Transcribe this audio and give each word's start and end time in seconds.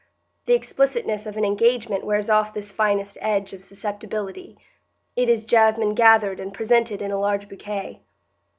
The 0.47 0.55
explicitness 0.55 1.27
of 1.27 1.37
an 1.37 1.45
engagement 1.45 2.03
wears 2.03 2.27
off 2.27 2.55
this 2.55 2.71
finest 2.71 3.19
edge 3.21 3.53
of 3.53 3.63
susceptibility; 3.63 4.57
it 5.15 5.29
is 5.29 5.45
jasmine 5.45 5.93
gathered 5.93 6.39
and 6.39 6.51
presented 6.51 7.03
in 7.03 7.11
a 7.11 7.19
large 7.19 7.47
bouquet. 7.47 8.01